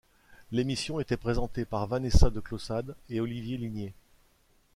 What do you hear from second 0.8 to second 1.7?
était présentée